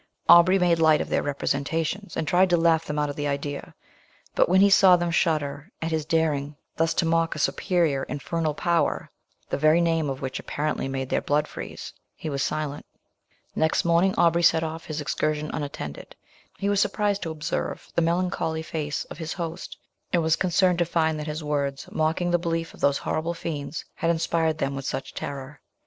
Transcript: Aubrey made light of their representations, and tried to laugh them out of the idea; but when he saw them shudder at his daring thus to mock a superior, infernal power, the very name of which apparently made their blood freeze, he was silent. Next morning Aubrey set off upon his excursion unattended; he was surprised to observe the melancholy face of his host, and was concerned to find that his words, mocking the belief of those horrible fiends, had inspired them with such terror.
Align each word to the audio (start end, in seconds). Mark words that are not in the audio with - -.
Aubrey 0.27 0.57
made 0.57 0.79
light 0.79 0.99
of 0.99 1.09
their 1.09 1.21
representations, 1.21 2.17
and 2.17 2.27
tried 2.27 2.49
to 2.49 2.57
laugh 2.57 2.85
them 2.85 2.97
out 2.97 3.11
of 3.11 3.15
the 3.15 3.27
idea; 3.27 3.75
but 4.33 4.49
when 4.49 4.59
he 4.59 4.69
saw 4.71 4.95
them 4.95 5.11
shudder 5.11 5.71
at 5.79 5.91
his 5.91 6.07
daring 6.07 6.55
thus 6.75 6.95
to 6.95 7.05
mock 7.05 7.35
a 7.35 7.37
superior, 7.37 8.01
infernal 8.05 8.55
power, 8.55 9.11
the 9.51 9.59
very 9.59 9.79
name 9.79 10.09
of 10.09 10.19
which 10.19 10.39
apparently 10.39 10.87
made 10.87 11.09
their 11.09 11.21
blood 11.21 11.47
freeze, 11.47 11.93
he 12.15 12.31
was 12.31 12.41
silent. 12.41 12.83
Next 13.55 13.85
morning 13.85 14.15
Aubrey 14.17 14.41
set 14.41 14.63
off 14.63 14.81
upon 14.85 14.87
his 14.87 15.01
excursion 15.01 15.51
unattended; 15.53 16.15
he 16.57 16.67
was 16.67 16.81
surprised 16.81 17.21
to 17.21 17.29
observe 17.29 17.87
the 17.93 18.01
melancholy 18.01 18.63
face 18.63 19.03
of 19.03 19.19
his 19.19 19.33
host, 19.33 19.77
and 20.11 20.23
was 20.23 20.35
concerned 20.35 20.79
to 20.79 20.85
find 20.85 21.19
that 21.19 21.27
his 21.27 21.43
words, 21.43 21.87
mocking 21.91 22.31
the 22.31 22.39
belief 22.39 22.73
of 22.73 22.79
those 22.81 22.97
horrible 22.97 23.35
fiends, 23.35 23.85
had 23.93 24.09
inspired 24.09 24.57
them 24.57 24.75
with 24.75 24.83
such 24.85 25.13
terror. 25.13 25.61